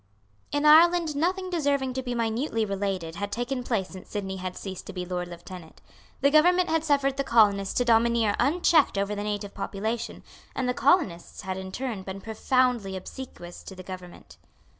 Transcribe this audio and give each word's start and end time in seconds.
In 0.51 0.65
Ireland 0.65 1.15
nothing 1.15 1.51
deserving 1.51 1.93
to 1.93 2.01
be 2.01 2.15
minutely 2.15 2.65
related 2.65 3.17
had 3.17 3.31
taken 3.31 3.63
place 3.63 3.89
since 3.89 4.09
Sidney 4.09 4.37
had 4.37 4.57
ceased 4.57 4.87
to 4.87 4.93
be 4.93 5.05
Lord 5.05 5.27
Lieutenant. 5.27 5.79
The 6.21 6.31
government 6.31 6.69
had 6.69 6.83
suffered 6.83 7.17
the 7.17 7.23
colonists 7.23 7.75
to 7.75 7.85
domineer 7.85 8.33
unchecked 8.39 8.97
over 8.97 9.13
the 9.13 9.23
native 9.23 9.53
population; 9.53 10.23
and 10.55 10.67
the 10.67 10.73
colonists 10.73 11.41
had 11.41 11.55
in 11.57 11.67
return 11.67 12.01
been 12.01 12.19
profoundly 12.19 12.95
obsequious 12.97 13.61
to 13.61 13.75
the 13.75 13.83
government. 13.83 14.37